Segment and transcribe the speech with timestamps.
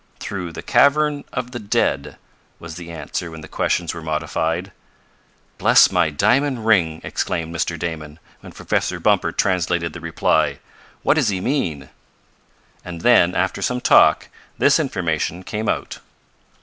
[0.19, 2.17] "Through the cavern of the dead,"
[2.57, 4.71] was the answer when the questions were modified.
[5.59, 7.77] "Bless my diamond ring!" exclaimed Mr.
[7.77, 10.57] Damon, when Professor Bumper translated the reply.
[11.03, 11.91] "What does he mean?"
[12.83, 15.99] And then, after some talk, this information came out.